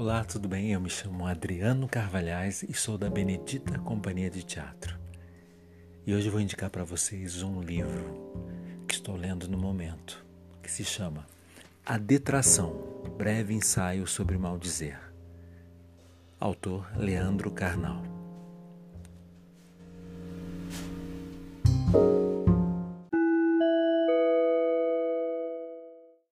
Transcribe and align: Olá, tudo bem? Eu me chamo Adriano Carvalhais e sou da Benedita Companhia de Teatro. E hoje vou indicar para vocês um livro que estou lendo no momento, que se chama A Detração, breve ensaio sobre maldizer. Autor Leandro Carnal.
Olá, 0.00 0.24
tudo 0.24 0.48
bem? 0.48 0.72
Eu 0.72 0.80
me 0.80 0.88
chamo 0.88 1.26
Adriano 1.26 1.86
Carvalhais 1.86 2.62
e 2.62 2.72
sou 2.72 2.96
da 2.96 3.10
Benedita 3.10 3.78
Companhia 3.80 4.30
de 4.30 4.42
Teatro. 4.42 4.98
E 6.06 6.14
hoje 6.14 6.30
vou 6.30 6.40
indicar 6.40 6.70
para 6.70 6.84
vocês 6.84 7.42
um 7.42 7.60
livro 7.60 8.32
que 8.88 8.94
estou 8.94 9.14
lendo 9.14 9.46
no 9.46 9.58
momento, 9.58 10.24
que 10.62 10.70
se 10.70 10.86
chama 10.86 11.26
A 11.84 11.98
Detração, 11.98 12.72
breve 13.18 13.52
ensaio 13.52 14.06
sobre 14.06 14.38
maldizer. 14.38 14.98
Autor 16.40 16.90
Leandro 16.96 17.50
Carnal. 17.50 18.09